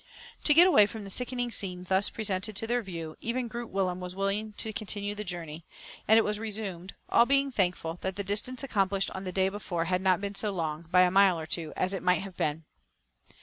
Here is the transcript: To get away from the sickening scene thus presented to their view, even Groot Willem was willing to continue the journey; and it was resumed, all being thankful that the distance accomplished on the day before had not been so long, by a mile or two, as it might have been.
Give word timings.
To 0.45 0.53
get 0.55 0.65
away 0.65 0.87
from 0.87 1.03
the 1.03 1.11
sickening 1.11 1.51
scene 1.51 1.83
thus 1.87 2.09
presented 2.09 2.55
to 2.55 2.65
their 2.65 2.81
view, 2.81 3.15
even 3.21 3.47
Groot 3.47 3.69
Willem 3.69 3.99
was 3.99 4.15
willing 4.15 4.53
to 4.53 4.73
continue 4.73 5.13
the 5.13 5.23
journey; 5.23 5.63
and 6.07 6.17
it 6.17 6.23
was 6.23 6.39
resumed, 6.39 6.95
all 7.07 7.27
being 7.27 7.51
thankful 7.51 7.99
that 8.01 8.15
the 8.15 8.23
distance 8.23 8.63
accomplished 8.63 9.11
on 9.11 9.25
the 9.25 9.31
day 9.31 9.47
before 9.49 9.85
had 9.85 10.01
not 10.01 10.19
been 10.19 10.33
so 10.33 10.49
long, 10.49 10.87
by 10.89 11.01
a 11.01 11.11
mile 11.11 11.39
or 11.39 11.45
two, 11.45 11.71
as 11.75 11.93
it 11.93 12.01
might 12.01 12.23
have 12.23 12.35
been. 12.35 12.63